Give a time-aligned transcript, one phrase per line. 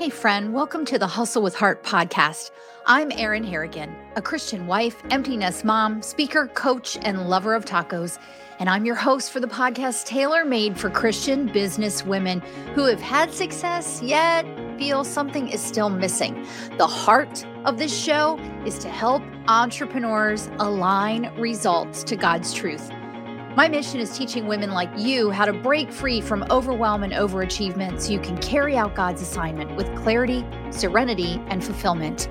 [0.00, 2.52] Hey, friend, welcome to the Hustle with Heart podcast.
[2.86, 8.18] I'm Erin Harrigan, a Christian wife, empty nest mom, speaker, coach, and lover of tacos.
[8.60, 12.40] And I'm your host for the podcast tailor made for Christian business women
[12.74, 14.46] who have had success yet
[14.78, 16.46] feel something is still missing.
[16.78, 22.90] The heart of this show is to help entrepreneurs align results to God's truth.
[23.56, 28.00] My mission is teaching women like you how to break free from overwhelm and overachievement
[28.00, 32.28] so you can carry out God's assignment with clarity, serenity, and fulfillment.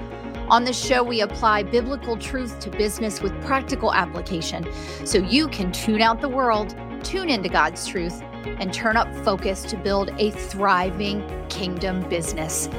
[0.50, 4.66] On this show, we apply biblical truth to business with practical application
[5.04, 6.74] so you can tune out the world,
[7.04, 12.70] tune into God's truth, and turn up focus to build a thriving kingdom business.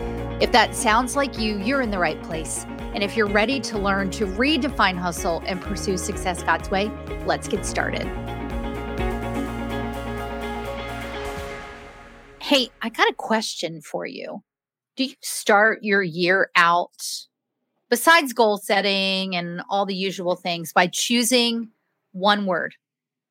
[0.40, 2.64] If that sounds like you, you're in the right place.
[2.92, 6.90] And if you're ready to learn to redefine hustle and pursue success God's way,
[7.24, 8.04] let's get started.
[12.40, 14.42] Hey, I got a question for you.
[14.96, 17.28] Do you start your year out,
[17.88, 21.68] besides goal setting and all the usual things, by choosing
[22.10, 22.74] one word?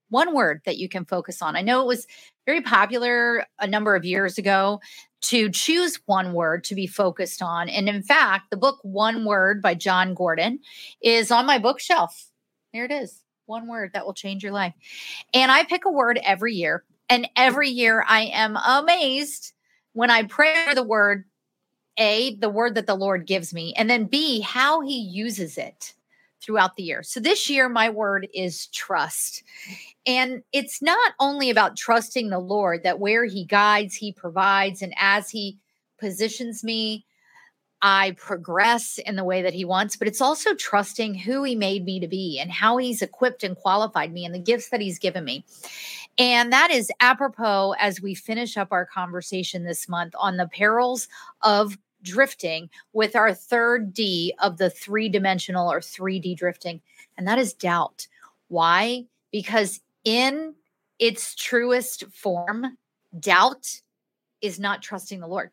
[0.08, 1.58] One word that you can focus on.
[1.58, 2.08] I know it was
[2.46, 4.80] very popular a number of years ago
[5.22, 7.70] to choose one word to be focused on.
[7.70, 10.60] And in fact, the book One Word by Jon Gordon
[11.02, 12.30] is on my bookshelf.
[12.74, 13.24] There it is.
[13.46, 14.74] One word that will change your life.
[15.34, 19.54] And I pick a word every year and every year I am amazed
[19.94, 21.26] when I pray for the word,
[21.98, 25.96] A, the word that the Lord gives me, and then B, how he uses it
[26.42, 27.04] throughout the year.
[27.04, 29.44] So this year, my word is trust.
[30.06, 34.94] And it's not only about trusting the Lord, that where he guides, he provides, and
[34.98, 35.58] as he
[36.00, 37.06] positions me,
[37.82, 41.86] I progress in the way that he wants, but it's also trusting who he made
[41.86, 45.00] me to be and how he's equipped and qualified me and the gifts that he's
[45.00, 45.46] given me.
[46.18, 51.08] And that is apropos as we finish up our conversation this month on the perils
[51.42, 56.82] of drifting with our third D of the three dimensional or 3D drifting,
[57.18, 58.08] and that is doubt.
[58.48, 59.06] Why?
[59.32, 60.56] Because in
[60.98, 62.78] its truest form,
[63.20, 63.82] doubt
[64.42, 65.52] is not trusting the Lord.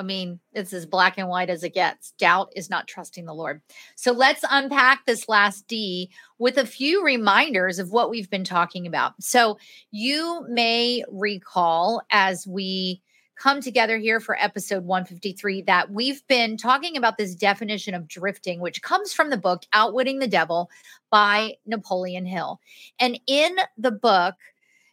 [0.00, 2.12] I mean, it's as black and white as it gets.
[2.12, 3.60] Doubt is not trusting the Lord.
[3.96, 8.86] So let's unpack this last D with a few reminders of what we've been talking
[8.86, 9.22] about.
[9.22, 9.58] So
[9.90, 13.02] you may recall as we
[13.40, 18.60] come together here for episode 153 that we've been talking about this definition of drifting,
[18.60, 20.68] which comes from the book Outwitting the Devil
[21.08, 22.60] by Napoleon Hill.
[22.98, 24.34] And in the book,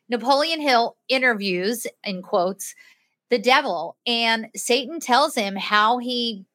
[0.08, 2.74] Napoleon Hill interviews, in quotes,
[3.30, 6.46] the devil and Satan tells him how he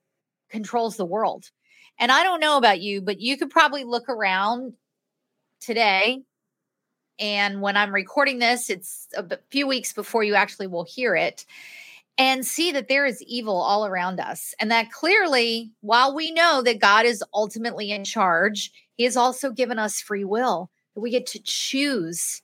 [0.49, 1.51] controls the world.
[1.99, 4.73] And I don't know about you, but you could probably look around
[5.61, 6.23] today.
[7.23, 11.47] And when I'm recording this, it's a few weeks before you actually will hear it
[12.19, 14.55] and see that there is evil all around us.
[14.59, 19.53] And that clearly, while we know that God is ultimately in charge, He has also
[19.53, 22.43] given us free will, we get to choose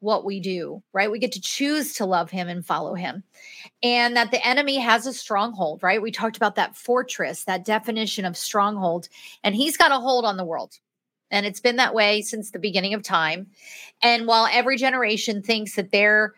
[0.00, 1.10] what we do, right?
[1.10, 3.24] We get to choose to love him and follow him.
[3.82, 6.02] And that the enemy has a stronghold, right?
[6.02, 9.08] We talked about that fortress, that definition of stronghold,
[9.42, 10.78] and he's got a hold on the world.
[11.34, 13.48] And it's been that way since the beginning of time.
[14.02, 16.32] And while every generation thinks that their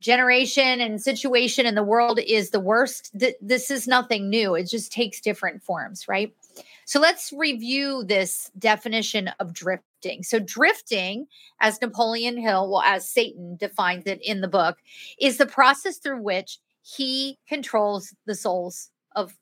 [0.00, 4.54] generation and situation in the world is the worst, th- this is nothing new.
[4.54, 6.32] It just takes different forms, right?
[6.84, 10.22] So let's review this definition of drifting.
[10.22, 11.26] So, drifting,
[11.60, 14.78] as Napoleon Hill, well, as Satan defines it in the book,
[15.20, 19.34] is the process through which he controls the souls of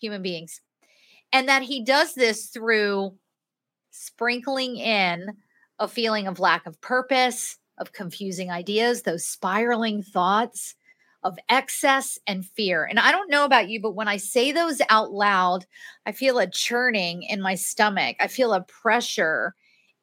[0.00, 0.60] human beings.
[1.32, 3.14] And that he does this through
[3.90, 5.36] sprinkling in
[5.78, 10.74] a feeling of lack of purpose, of confusing ideas, those spiraling thoughts,
[11.24, 12.84] of excess and fear.
[12.84, 15.66] And I don't know about you, but when I say those out loud,
[16.06, 18.16] I feel a churning in my stomach.
[18.20, 19.54] I feel a pressure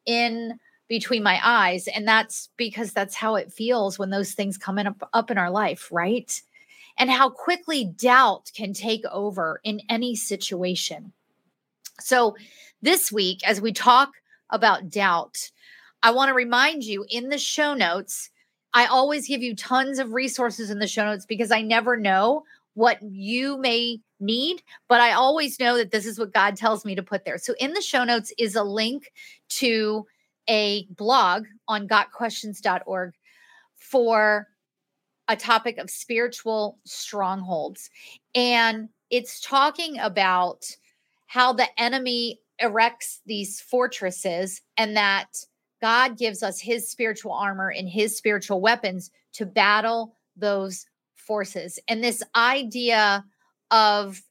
[0.04, 0.58] in
[0.88, 1.88] between my eyes.
[1.88, 5.38] And that's because that's how it feels when those things come in up, up in
[5.38, 6.40] our life, right?
[6.98, 11.12] And how quickly doubt can take over in any situation.
[12.00, 12.36] So,
[12.82, 14.12] this week, as we talk
[14.50, 15.50] about doubt,
[16.02, 18.30] I want to remind you in the show notes
[18.76, 22.44] I always give you tons of resources in the show notes because I never know
[22.74, 26.94] what you may need, but I always know that this is what God tells me
[26.94, 27.38] to put there.
[27.38, 29.12] So in the show notes is a link
[29.48, 30.06] to
[30.46, 33.14] a blog on gotquestions.org
[33.76, 34.46] for
[35.28, 37.88] a topic of spiritual strongholds.
[38.34, 40.66] And it's talking about
[41.26, 45.26] how the enemy erects these fortresses and that
[45.80, 51.78] God gives us his spiritual armor and his spiritual weapons to battle those forces.
[51.88, 53.24] And this idea
[53.70, 54.22] of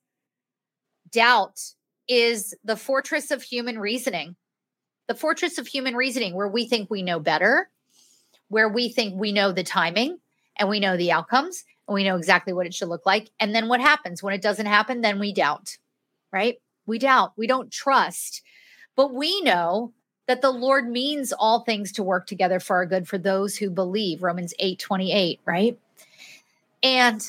[1.11, 1.59] doubt
[2.07, 4.35] is the fortress of human reasoning,
[5.07, 7.69] the fortress of human reasoning, where we think we know better,
[8.47, 10.17] where we think we know the timing
[10.57, 13.29] and we know the outcomes and we know exactly what it should look like.
[13.39, 15.01] And then what happens when it doesn't happen?
[15.01, 15.77] Then we doubt,
[16.31, 16.57] right?
[16.85, 18.41] We doubt, we don't trust.
[18.95, 19.93] But we know
[20.27, 23.69] that the Lord means all things to work together for our good for those who
[23.69, 25.77] believe, Romans 8 28, right?
[26.81, 27.27] And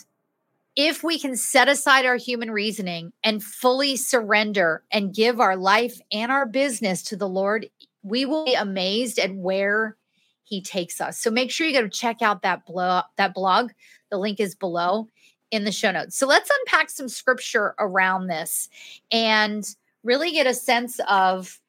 [0.77, 5.99] if we can set aside our human reasoning and fully surrender and give our life
[6.13, 7.69] and our business to the Lord,
[8.03, 9.97] we will be amazed at where
[10.45, 11.19] he takes us.
[11.19, 13.71] So make sure you go to check out that blog that blog.
[14.11, 15.09] The link is below
[15.51, 16.17] in the show notes.
[16.17, 18.69] So let's unpack some scripture around this
[19.11, 19.65] and
[20.03, 21.61] really get a sense of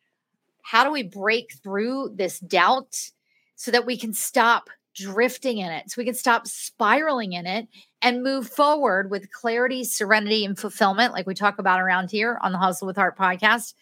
[0.61, 3.11] how do we break through this doubt
[3.55, 7.67] so that we can stop drifting in it, so we can stop spiraling in it
[8.01, 12.51] and move forward with clarity, serenity, and fulfillment, like we talk about around here on
[12.51, 13.75] the Hustle with Heart podcast,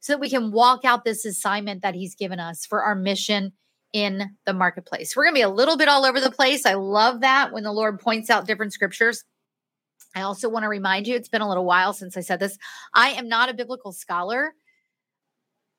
[0.00, 3.52] so that we can walk out this assignment that He's given us for our mission
[3.92, 5.14] in the marketplace.
[5.14, 6.64] We're going to be a little bit all over the place.
[6.64, 9.24] I love that when the Lord points out different scriptures.
[10.14, 12.58] I also want to remind you, it's been a little while since I said this.
[12.94, 14.54] I am not a biblical scholar.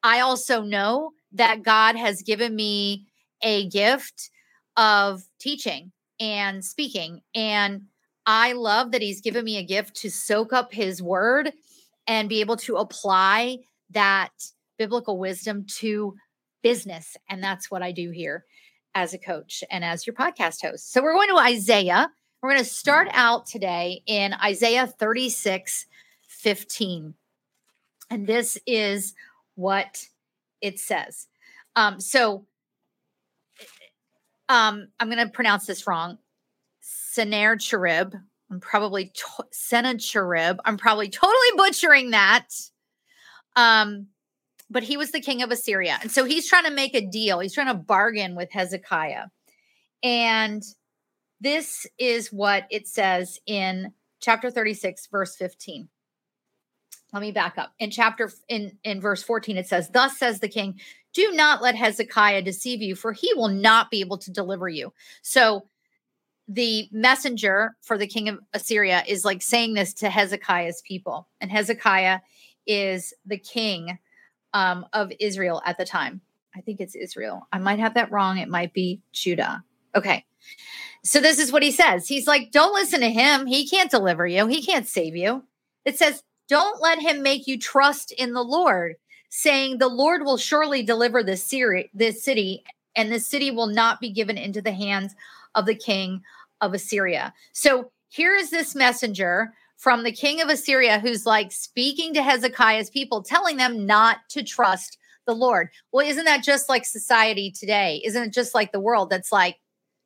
[0.02, 3.08] I also know that God has given me
[3.42, 4.30] a gift
[4.76, 7.22] of teaching and speaking.
[7.36, 7.84] And
[8.26, 11.52] I love that He's given me a gift to soak up His word
[12.08, 13.60] and be able to apply
[13.92, 14.32] that
[14.78, 16.16] biblical wisdom to
[16.62, 17.16] business.
[17.30, 18.46] And that's what I do here
[18.96, 20.92] as a coach and as your podcast host.
[20.92, 22.10] So we're going to Isaiah.
[22.44, 25.86] We're going to start out today in Isaiah 36
[26.28, 27.14] 15.
[28.10, 29.14] And this is
[29.56, 30.06] what
[30.60, 31.28] it says.
[31.78, 32.46] Um, so
[34.50, 36.18] um, I'm going to pronounce this wrong.
[36.82, 38.14] Sennacherib.
[38.52, 40.58] I'm probably to- Sennacherib.
[40.66, 42.50] I'm probably totally butchering that.
[43.56, 44.08] Um,
[44.70, 45.98] but he was the king of Assyria.
[46.02, 47.40] And so he's trying to make a deal.
[47.40, 49.28] He's trying to bargain with Hezekiah.
[50.04, 50.62] And
[51.44, 55.90] this is what it says in chapter 36, verse 15.
[57.12, 57.74] Let me back up.
[57.78, 60.80] In chapter in in verse 14 it says, "Thus says the king,
[61.14, 64.94] do not let Hezekiah deceive you, for he will not be able to deliver you."
[65.22, 65.68] So
[66.48, 71.28] the messenger for the king of Assyria is like saying this to Hezekiah's people.
[71.40, 72.20] And Hezekiah
[72.66, 74.00] is the king
[74.54, 76.22] um, of Israel at the time.
[76.56, 77.48] I think it's Israel.
[77.52, 78.38] I might have that wrong.
[78.38, 79.64] It might be Judah.
[79.96, 80.26] Okay.
[81.04, 82.08] So this is what he says.
[82.08, 83.46] He's like, don't listen to him.
[83.46, 85.44] He can't deliver you, he can't save you.
[85.86, 88.96] It says, don't let him make you trust in the Lord,
[89.30, 92.64] saying, the Lord will surely deliver this, seri- this city,
[92.96, 95.16] and the city will not be given into the hands
[95.56, 96.22] of the king
[96.62, 97.34] of Assyria.
[97.52, 102.90] So here is this messenger from the king of Assyria who's like speaking to Hezekiah's
[102.90, 105.70] people, telling them not to trust the Lord.
[105.92, 108.02] Well, isn't that just like society today?
[108.06, 109.58] Isn't it just like the world that's like,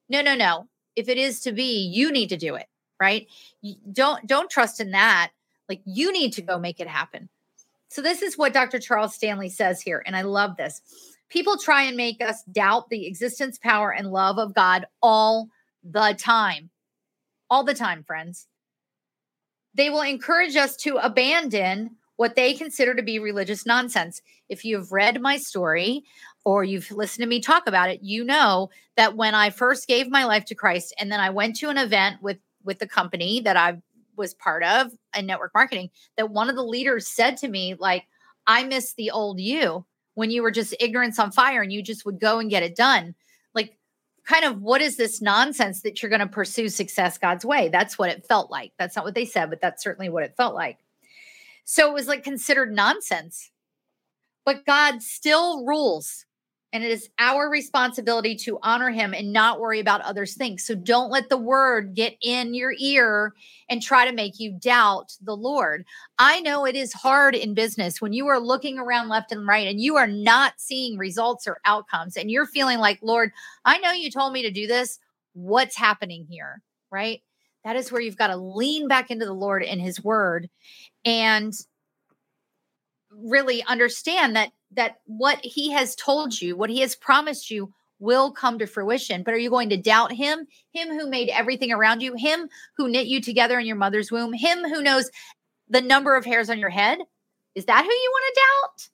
[0.09, 0.67] no, no, no.
[0.95, 2.67] If it is to be, you need to do it,
[2.99, 3.27] right?
[3.91, 5.31] don't don't trust in that.
[5.69, 7.29] Like you need to go make it happen.
[7.89, 8.79] So this is what Dr.
[8.79, 10.81] Charles Stanley says here, and I love this.
[11.29, 15.49] People try and make us doubt the existence, power, and love of God all
[15.83, 16.69] the time.
[17.49, 18.47] All the time, friends.
[19.73, 24.21] They will encourage us to abandon what they consider to be religious nonsense.
[24.49, 26.03] If you've read my story
[26.47, 30.09] or you've listened to me talk about it, you know that when I first gave
[30.09, 33.41] my life to Christ and then I went to an event with with the company
[33.41, 33.81] that I
[34.15, 38.05] was part of in network marketing, that one of the leaders said to me like,
[38.47, 42.05] "I miss the old you when you were just ignorance on fire and you just
[42.05, 43.13] would go and get it done."
[43.53, 43.77] Like
[44.23, 47.67] kind of what is this nonsense that you're going to pursue success God's way?
[47.67, 48.71] That's what it felt like.
[48.79, 50.77] That's not what they said, but that's certainly what it felt like.
[51.65, 53.51] So it was like considered nonsense.
[54.45, 56.25] But God still rules.
[56.77, 60.63] And it is our responsibility to honor him and not worry about others' things.
[60.63, 63.33] So don't let the word get in your ear
[63.67, 65.85] and try to make you doubt the Lord.
[66.19, 69.67] I know it is hard in business when you are looking around left and right
[69.67, 73.31] and you are not seeing results or outcomes and you're feeling like, Lord,
[73.65, 74.99] I know you told me to do this.
[75.33, 76.61] What's happening here?
[76.91, 77.23] Right?
[77.63, 80.47] That is where you've got to lean back into the Lord and his word
[81.03, 81.55] and
[83.09, 88.31] really understand that that what he has told you, what he has promised you will
[88.31, 89.23] come to fruition.
[89.23, 90.47] But are you going to doubt him?
[90.71, 94.33] Him who made everything around you, him who knit you together in your mother's womb,
[94.33, 95.09] him who knows
[95.67, 96.99] the number of hairs on your head?
[97.55, 98.89] Is that who you want to doubt?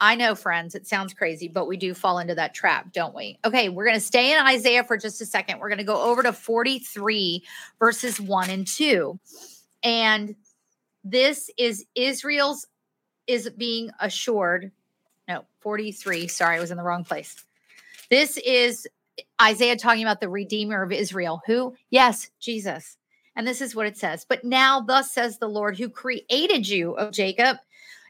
[0.00, 3.38] I know, friends, it sounds crazy, but we do fall into that trap, don't we?
[3.44, 5.58] Okay, we're going to stay in Isaiah for just a second.
[5.58, 7.42] We're going to go over to 43,
[7.78, 9.18] verses 1 and 2.
[9.82, 10.36] And
[11.02, 12.66] this is Israel's
[13.26, 14.70] is being assured.
[15.64, 16.28] No, 43.
[16.28, 17.36] Sorry, I was in the wrong place.
[18.10, 18.86] This is
[19.40, 21.42] Isaiah talking about the Redeemer of Israel.
[21.46, 21.74] Who?
[21.90, 22.96] Yes, Jesus.
[23.36, 24.26] And this is what it says.
[24.28, 27.58] But now, thus says the Lord, who created you, O Jacob.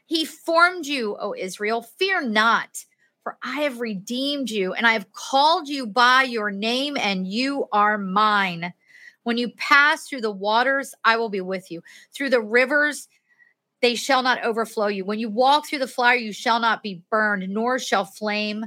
[0.05, 1.81] He formed you, O Israel.
[1.81, 2.85] Fear not,
[3.23, 7.67] for I have redeemed you, and I have called you by your name, and you
[7.71, 8.73] are mine.
[9.23, 11.81] When you pass through the waters, I will be with you.
[12.13, 13.07] Through the rivers,
[13.85, 15.05] they shall not overflow you.
[15.05, 18.65] When you walk through the fire, you shall not be burned, nor shall flame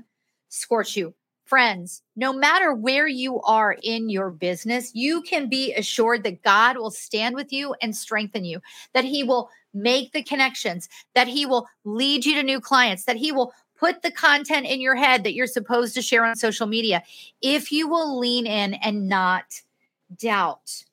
[0.49, 1.13] scorch you.
[1.45, 6.77] Friends, no matter where you are in your business, you can be assured that God
[6.77, 8.61] will stand with you and strengthen you,
[8.95, 13.17] that He will make the connections, that He will lead you to new clients, that
[13.17, 16.69] He will put the content in your head that you're supposed to share on social
[16.69, 17.03] media.
[17.43, 19.63] If you will lean in and not
[20.17, 20.85] doubt,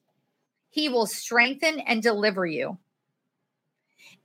[0.71, 2.79] He will strengthen and deliver you.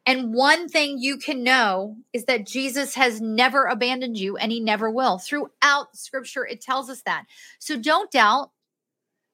[0.06, 4.60] And one thing you can know is that Jesus has never abandoned you and he
[4.60, 5.18] never will.
[5.18, 7.24] Throughout scripture, it tells us that.
[7.58, 8.50] So don't doubt.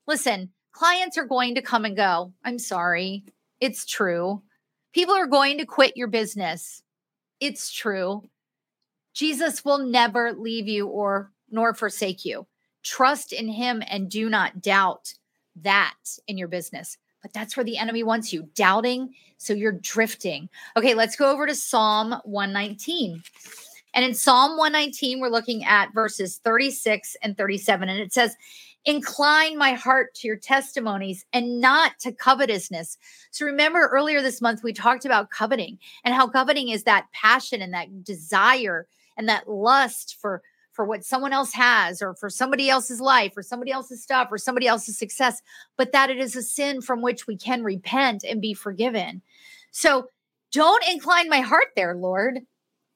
[0.07, 2.33] Listen, clients are going to come and go.
[2.45, 3.25] I'm sorry.
[3.61, 4.43] It's true.
[4.93, 6.83] People are going to quit your business.
[7.41, 8.23] It's true.
[9.15, 12.47] Jesus will never leave you or nor forsake you.
[12.83, 15.15] Trust in him and do not doubt
[15.63, 15.95] that
[16.27, 19.12] in your business but that's where the enemy wants you doubting.
[19.37, 20.49] So you're drifting.
[20.76, 23.21] Okay, let's go over to Psalm 119.
[23.95, 27.88] And in Psalm 119, we're looking at verses 36 and 37.
[27.88, 28.37] And it says,
[28.85, 32.97] Incline my heart to your testimonies and not to covetousness.
[33.33, 37.61] So remember earlier this month, we talked about coveting and how coveting is that passion
[37.61, 40.42] and that desire and that lust for
[40.76, 44.37] for what someone else has or for somebody else's life or somebody else's stuff or
[44.37, 45.40] somebody else's success,
[45.78, 49.23] but that it is a sin from which we can repent and be forgiven.
[49.71, 50.09] So
[50.52, 52.40] don't incline my heart there, Lord.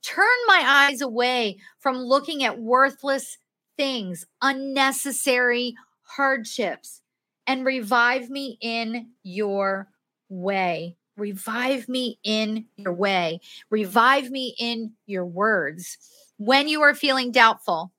[0.03, 3.39] Turn my eyes away from looking at worthless
[3.77, 7.01] things, unnecessary hardships,
[7.47, 9.89] and revive me in your
[10.29, 10.97] way.
[11.17, 13.41] Revive me in your way.
[13.71, 15.99] Revive me in your words
[16.41, 17.93] when you are feeling doubtful,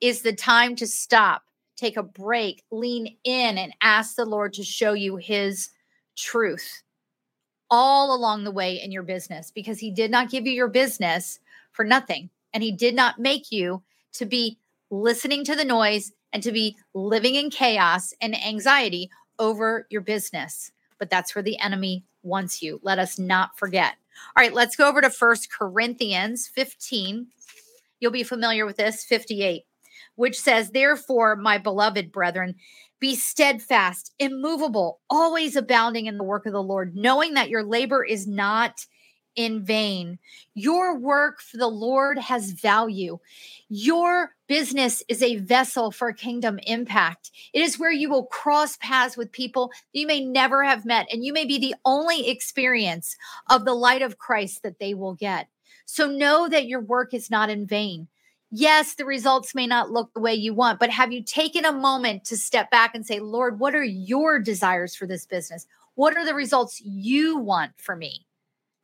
[0.00, 1.44] is the time to stop,
[1.76, 5.70] take a break, lean in, and ask the Lord to show you his
[6.16, 6.82] truth
[7.70, 11.38] all along the way in your business because he did not give you your business
[11.70, 12.28] for nothing.
[12.52, 14.58] And he did not make you to be
[14.90, 20.72] listening to the noise and to be living in chaos and anxiety over your business.
[20.98, 22.80] But that's where the enemy wants you.
[22.82, 23.94] Let us not forget.
[24.36, 27.28] All right, let's go over to First Corinthians 15
[28.00, 29.64] You'll be familiar with this 58,
[30.16, 32.56] which says, Therefore, my beloved brethren,
[32.98, 38.04] be steadfast, immovable, always abounding in the work of the Lord, knowing that your labor
[38.04, 38.86] is not
[39.36, 40.18] in vain.
[40.54, 43.18] Your work for the Lord has value.
[43.68, 47.30] Your business is a vessel for kingdom impact.
[47.52, 51.24] It is where you will cross paths with people you may never have met, and
[51.24, 53.16] you may be the only experience
[53.48, 55.48] of the light of Christ that they will get.
[55.86, 58.08] So know that your work is not in vain.
[58.52, 61.72] Yes, the results may not look the way you want, but have you taken a
[61.72, 65.66] moment to step back and say, Lord, what are your desires for this business?
[65.94, 68.26] What are the results you want for me?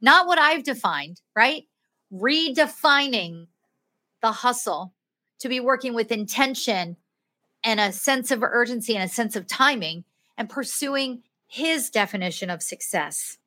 [0.00, 1.64] Not what I've defined, right?
[2.12, 3.46] Redefining
[4.22, 4.94] the hustle
[5.40, 6.96] to be working with intention
[7.64, 10.04] and a sense of urgency and a sense of timing
[10.36, 13.38] and pursuing his definition of success.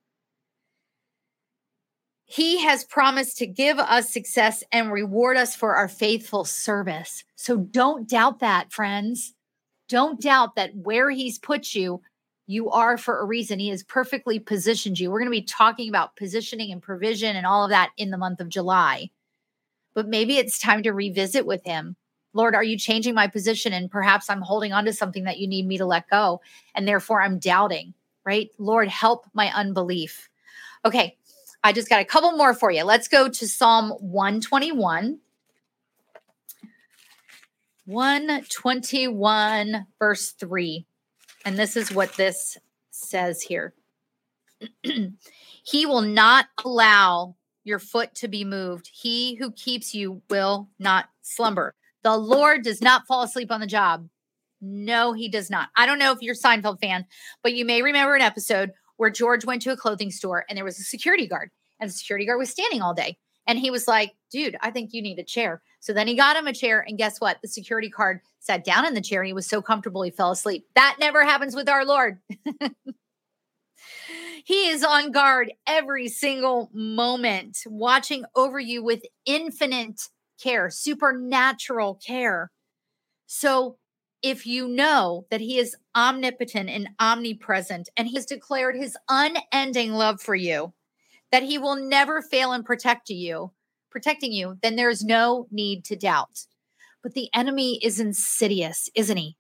[2.26, 7.24] He has promised to give us success and reward us for our faithful service.
[7.36, 9.34] So don't doubt that, friends.
[9.88, 12.02] Don't doubt that where He's put you,
[12.50, 13.60] you are for a reason.
[13.60, 15.12] He has perfectly positioned you.
[15.12, 18.18] We're going to be talking about positioning and provision and all of that in the
[18.18, 19.12] month of July.
[19.94, 21.96] But maybe it's time to revisit with Him.
[22.34, 23.72] Lord, are you changing my position?
[23.72, 26.42] And perhaps I'm holding on to something that you need me to let go.
[26.74, 28.50] And therefore I'm doubting, right?
[28.58, 30.28] Lord, help my unbelief.
[30.84, 31.18] Okay,
[31.64, 32.84] I just got a couple more for you.
[32.84, 35.20] Let's go to Psalm 121.
[37.86, 40.88] 121, verse 3.
[41.46, 42.58] And this is what this
[42.92, 43.74] says here
[45.64, 48.90] He will not allow your foot to be moved.
[48.92, 51.76] He who keeps you will not slumber.
[52.04, 54.08] The Lord does not fall asleep on the job.
[54.62, 55.70] No, he does not.
[55.76, 57.06] I don't know if you're a Seinfeld fan,
[57.44, 60.66] but you may remember an episode where George went to a clothing store and there
[60.66, 63.18] was a security guard, and the security guard was standing all day.
[63.50, 65.64] And he was like, dude, I think you need a chair.
[65.80, 66.86] So then he got him a chair.
[66.88, 67.40] And guess what?
[67.42, 70.30] The security guard sat down in the chair and he was so comfortable he fell
[70.30, 70.68] asleep.
[70.76, 72.20] That never happens with our Lord.
[74.46, 80.00] he is on guard every single moment, watching over you with infinite
[80.40, 82.52] care, supernatural care.
[83.26, 83.80] So
[84.22, 89.94] if you know that he is omnipotent and omnipresent and he has declared his unending
[89.94, 90.72] love for you,
[91.32, 93.52] that he will never fail in protect you,
[93.90, 96.46] protecting you, then there's no need to doubt.
[97.02, 99.38] But the enemy is insidious, isn't he?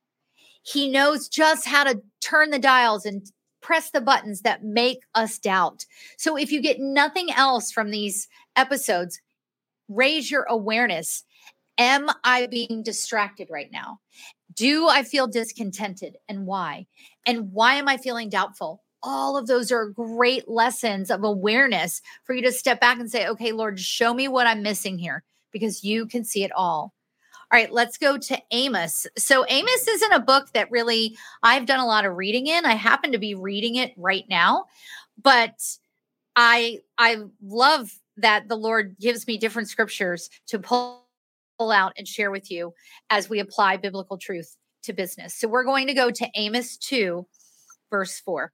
[0.64, 3.26] He knows just how to turn the dials and
[3.62, 5.86] press the buttons that make us doubt.
[6.18, 9.20] So if you get nothing else from these episodes,
[9.88, 11.24] raise your awareness.
[11.78, 14.00] Am I being distracted right now?
[14.54, 16.88] Do I feel discontented and why?
[17.26, 18.84] And why am I feeling doubtful?
[19.02, 23.28] All of those are great lessons of awareness for you to step back and say,
[23.28, 26.94] okay, Lord, show me what I'm missing here because you can see it all.
[27.52, 29.08] All right, let's go to Amos.
[29.18, 32.64] So, Amos isn't a book that really I've done a lot of reading in.
[32.64, 34.66] I happen to be reading it right now,
[35.22, 35.56] but
[36.36, 41.08] I I love that the Lord gives me different scriptures to pull
[41.58, 42.74] pull out and share with you
[43.10, 45.34] as we apply biblical truth to business.
[45.34, 47.26] So, we're going to go to Amos 2,
[47.90, 48.52] verse 4.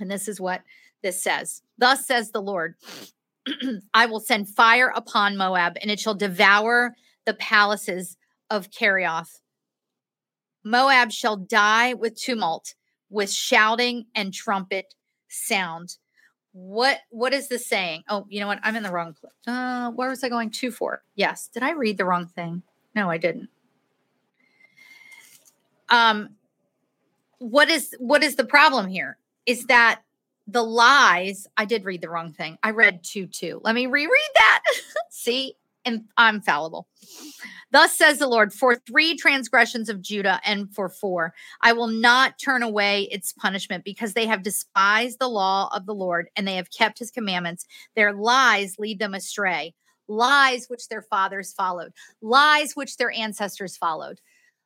[0.00, 0.62] And this is what
[1.02, 2.74] this says Thus says the Lord,
[3.94, 8.16] I will send fire upon Moab, and it shall devour the palaces
[8.50, 9.40] of Kerioth.
[10.64, 12.74] Moab shall die with tumult,
[13.10, 14.94] with shouting and trumpet
[15.28, 15.98] sound.
[16.52, 18.04] What what is this saying?
[18.08, 18.60] Oh, you know what?
[18.62, 19.32] I'm in the wrong place.
[19.46, 21.02] Uh, where was I going to for?
[21.16, 21.48] Yes.
[21.52, 22.62] Did I read the wrong thing?
[22.94, 23.48] No, I didn't.
[25.90, 26.30] Um,
[27.38, 29.18] what is what is the problem here?
[29.46, 30.02] Is that
[30.46, 32.58] the lies, I did read the wrong thing.
[32.62, 33.60] I read 2 2.
[33.64, 34.62] Let me reread that.
[35.10, 36.86] See, and I'm fallible.
[37.70, 42.38] Thus says the Lord, for three transgressions of Judah and for four, I will not
[42.38, 46.54] turn away its punishment because they have despised the law of the Lord and they
[46.54, 47.66] have kept his commandments.
[47.96, 49.74] Their lies lead them astray,
[50.08, 51.92] lies which their fathers followed,
[52.22, 54.20] lies which their ancestors followed,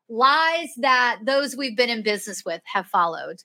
[0.08, 3.42] lies that those we've been in business with have followed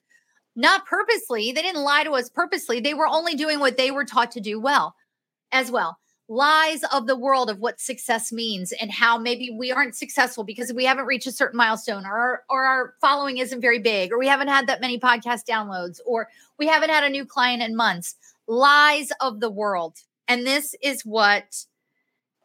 [0.55, 1.51] not purposely.
[1.51, 2.79] They didn't lie to us purposely.
[2.79, 4.95] They were only doing what they were taught to do well,
[5.51, 5.97] as well.
[6.29, 10.71] Lies of the world of what success means and how maybe we aren't successful because
[10.71, 14.27] we haven't reached a certain milestone or, or our following isn't very big or we
[14.27, 18.15] haven't had that many podcast downloads or we haven't had a new client in months.
[18.47, 19.97] Lies of the world.
[20.27, 21.65] And this is what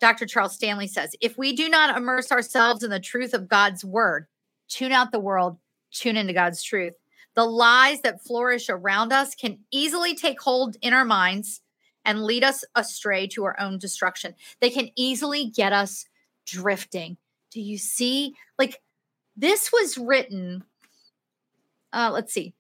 [0.01, 0.27] Dr.
[0.27, 1.15] Charles Stanley says.
[1.21, 4.27] If we do not immerse ourselves in the truth of God's word,
[4.69, 5.57] tune out the world,
[5.93, 6.95] tune into God's truth.
[7.39, 11.61] The lies that flourish around us can easily take hold in our minds
[12.05, 14.35] and lead us astray to our own destruction.
[14.61, 16.05] They can easily get us
[16.49, 17.17] drifting.
[17.53, 18.35] Do you see?
[18.59, 18.83] Like
[19.37, 20.65] this was written,
[21.93, 22.55] uh, let's see.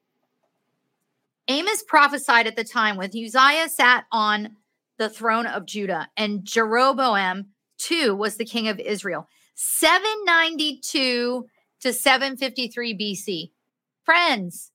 [1.48, 4.58] Amos prophesied at the time when Uzziah sat on
[4.96, 7.46] the throne of Judah and Jeroboam
[7.78, 9.28] two was the king of Israel.
[9.56, 11.48] 792
[11.80, 13.50] to 753 BC.
[14.08, 14.72] Friends,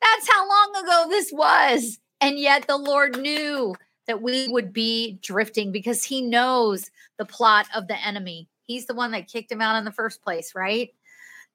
[0.00, 1.98] that's how long ago this was.
[2.18, 3.74] And yet the Lord knew
[4.06, 8.48] that we would be drifting because he knows the plot of the enemy.
[8.64, 10.88] He's the one that kicked him out in the first place, right?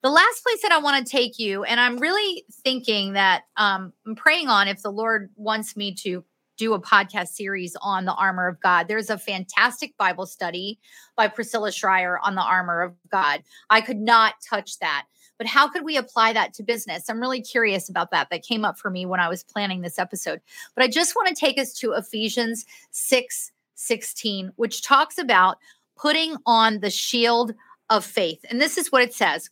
[0.03, 3.91] The last place that I want to take you, and I'm really thinking that um,
[4.05, 6.23] I'm praying on if the Lord wants me to
[6.57, 8.87] do a podcast series on the armor of God.
[8.87, 10.79] There's a fantastic Bible study
[11.17, 13.41] by Priscilla Shirer on the armor of God.
[13.71, 15.07] I could not touch that.
[15.37, 17.09] But how could we apply that to business?
[17.09, 18.29] I'm really curious about that.
[18.29, 20.41] That came up for me when I was planning this episode.
[20.75, 25.57] But I just want to take us to Ephesians 6 16, which talks about
[25.97, 27.53] putting on the shield
[27.89, 28.43] of faith.
[28.49, 29.49] And this is what it says.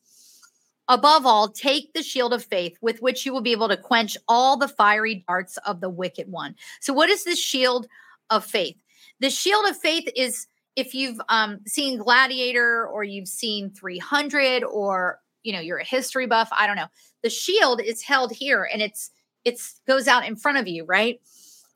[0.90, 4.18] Above all, take the shield of faith with which you will be able to quench
[4.28, 6.56] all the fiery darts of the wicked one.
[6.82, 7.88] So, what is the shield
[8.30, 8.76] of faith?
[9.22, 15.20] The shield of faith is if you've um, seen Gladiator or you've seen 300 or
[15.44, 16.88] you know you're a history buff i don't know.
[17.22, 19.12] The shield is held here and it's
[19.46, 21.20] it's goes out in front of you right?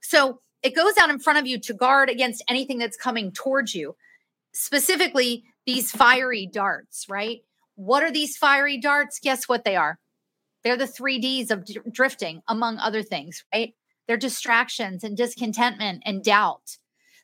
[0.02, 3.76] So it goes out in front of you to guard against anything that's coming towards
[3.76, 3.96] you
[4.54, 7.42] specifically these fiery darts right?
[7.76, 9.20] What are these fiery darts?
[9.20, 10.00] Guess what they are?
[10.64, 13.74] They're the 3 Ds of d- drifting among other things right?
[14.08, 16.78] They're distractions and discontentment and doubt.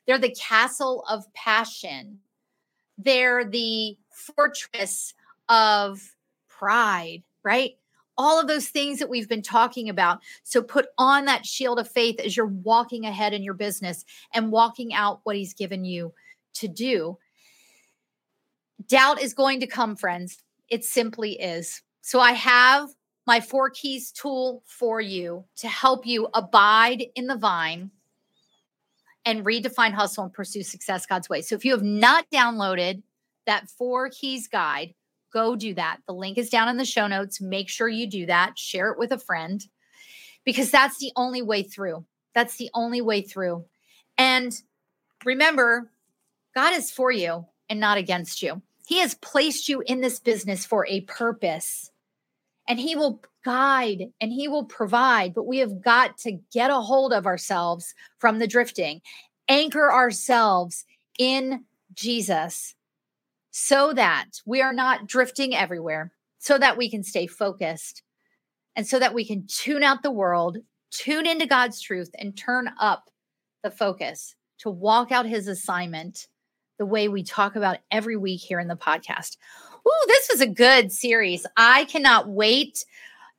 [0.06, 2.20] They're the castle of passion.
[2.98, 5.14] They're the fortress
[5.48, 6.13] of
[6.64, 7.76] pride, right?
[8.16, 10.20] all of those things that we've been talking about.
[10.44, 14.52] So put on that shield of faith as you're walking ahead in your business and
[14.52, 16.12] walking out what he's given you
[16.54, 17.18] to do.
[18.86, 20.42] Doubt is going to come, friends.
[20.68, 21.82] It simply is.
[22.02, 22.90] So I have
[23.26, 27.90] my four keys tool for you to help you abide in the vine
[29.24, 31.40] and redefine hustle and pursue success God's way.
[31.40, 33.02] So if you have not downloaded
[33.46, 34.94] that four keys guide,
[35.34, 35.98] go do that.
[36.06, 37.40] The link is down in the show notes.
[37.40, 38.58] Make sure you do that.
[38.58, 39.62] Share it with a friend
[40.44, 42.04] because that's the only way through.
[42.34, 43.64] That's the only way through.
[44.16, 44.54] And
[45.24, 45.90] remember,
[46.54, 48.62] God is for you and not against you.
[48.86, 51.90] He has placed you in this business for a purpose
[52.68, 55.34] and He will guide and He will provide.
[55.34, 59.00] But we have got to get a hold of ourselves from the drifting,
[59.48, 60.84] anchor ourselves
[61.18, 62.74] in Jesus
[63.56, 68.02] so that we are not drifting everywhere, so that we can stay focused
[68.74, 70.58] and so that we can tune out the world,
[70.90, 73.10] tune into God's truth, and turn up
[73.62, 76.26] the focus to walk out His assignment
[76.78, 79.36] the way we talk about every week here in the podcast.
[79.86, 81.46] Ooh, this was a good series.
[81.56, 82.84] I cannot wait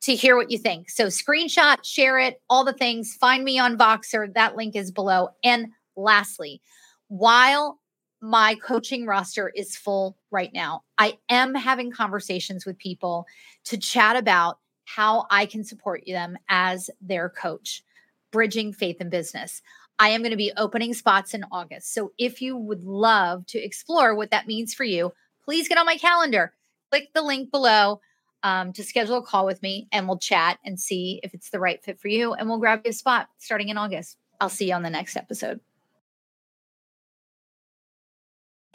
[0.03, 0.89] to hear what you think.
[0.89, 3.15] So, screenshot, share it, all the things.
[3.15, 4.33] Find me on Voxer.
[4.33, 5.31] That link is below.
[5.43, 6.61] And lastly,
[7.09, 7.81] while
[8.21, 13.25] my coaching roster is full right now, I am having conversations with people
[13.65, 17.83] to chat about how I can support them as their coach,
[18.31, 19.61] bridging faith and business.
[19.99, 21.93] I am going to be opening spots in August.
[21.93, 25.85] So if you would love to explore what that means for you, please get on
[25.85, 26.53] my calendar.
[26.91, 28.01] Click the link below
[28.43, 31.59] um, to schedule a call with me and we'll chat and see if it's the
[31.59, 32.33] right fit for you.
[32.33, 34.17] And we'll grab you a spot starting in August.
[34.39, 35.59] I'll see you on the next episode.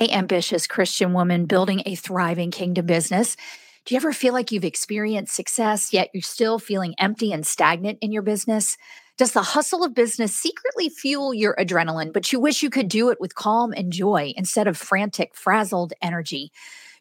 [0.02, 3.36] A ambitious Christian woman building a thriving kingdom business.
[3.84, 7.98] Do you ever feel like you've experienced success, yet you're still feeling empty and stagnant
[8.00, 8.78] in your business?
[9.18, 13.10] Does the hustle of business secretly fuel your adrenaline, but you wish you could do
[13.10, 16.50] it with calm and joy instead of frantic, frazzled energy?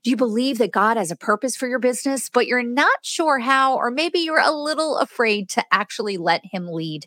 [0.03, 3.39] Do you believe that God has a purpose for your business, but you're not sure
[3.39, 7.05] how, or maybe you're a little afraid to actually let Him lead?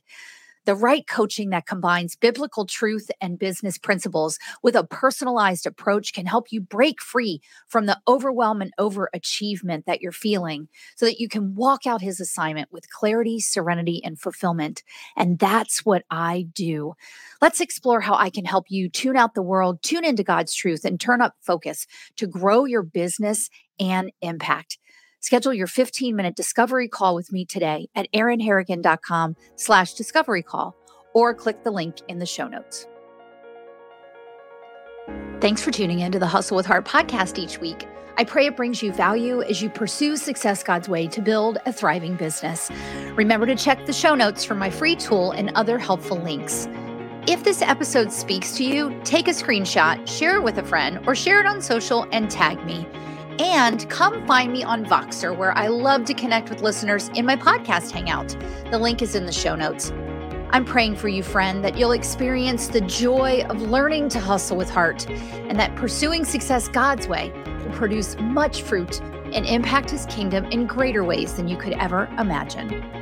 [0.64, 6.27] The right coaching that combines biblical truth and business principles with a personalized approach can
[6.27, 11.29] help you break free from the overwhelm and overachievement that you're feeling so that you
[11.29, 14.83] can walk out his assignment with clarity, serenity, and fulfillment.
[15.16, 16.94] And that's what I do.
[17.40, 20.85] Let's explore how I can help you tune out the world, tune into God's truth,
[20.85, 24.79] and turn up focus to grow your business and impact.
[25.23, 30.77] Schedule your 15 minute discovery call with me today at erinharrigan.com slash discovery call
[31.15, 32.87] or click the link in the show notes.
[35.41, 37.87] Thanks for tuning in to the Hustle with Heart podcast each week.
[38.19, 41.73] I pray it brings you value as you pursue success God's way to build a
[41.73, 42.71] thriving business.
[43.15, 46.69] Remember to check the show notes for my free tool and other helpful links.
[47.29, 51.15] If this episode speaks to you, take a screenshot, share it with a friend, or
[51.15, 52.87] share it on social and tag me.
[53.38, 57.37] And come find me on Voxer, where I love to connect with listeners in my
[57.37, 58.37] podcast hangout.
[58.71, 59.90] The link is in the show notes.
[60.51, 64.68] I'm praying for you, friend, that you'll experience the joy of learning to hustle with
[64.68, 67.33] heart and that pursuing success God's way
[67.64, 72.07] will produce much fruit and impact his kingdom in greater ways than you could ever
[72.18, 73.02] imagine.